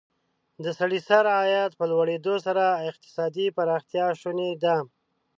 د 0.63 0.65
سړي 0.79 0.99
سر 1.07 1.25
عاید 1.35 1.71
په 1.79 1.83
لوړېدو 1.91 2.35
سره 2.45 2.63
اقتصادي 2.89 3.47
پرمختیا 3.57 4.05
شونې 4.21 4.49
ده. 4.63 4.75